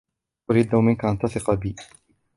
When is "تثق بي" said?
1.19-1.75